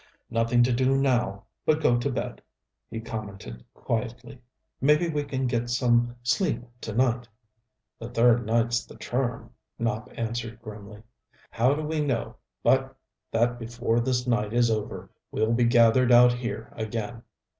"Nothing 0.31 0.63
to 0.63 0.73
do 0.73 0.97
now 0.97 1.43
but 1.63 1.79
go 1.79 1.95
to 1.99 2.09
bed," 2.11 2.41
he 2.89 2.99
commented 2.99 3.63
quietly. 3.75 4.41
"Maybe 4.81 5.07
we 5.09 5.23
can 5.23 5.45
get 5.45 5.69
some 5.69 6.15
sleep 6.23 6.63
to 6.81 6.91
night." 6.95 7.27
"The 7.99 8.09
third 8.09 8.43
night's 8.43 8.83
the 8.83 8.95
charm," 8.95 9.51
Nopp 9.77 10.11
answered 10.17 10.59
grimly. 10.59 11.03
"How 11.51 11.75
do 11.75 11.83
we 11.83 12.01
know 12.01 12.37
but 12.63 12.97
that 13.29 13.59
before 13.59 13.99
this 13.99 14.25
night 14.25 14.53
is 14.53 14.71
over 14.71 15.11
we'll 15.29 15.53
be 15.53 15.65
gathered 15.65 16.11
out 16.11 16.33
here 16.33 16.73
again." 16.75 17.21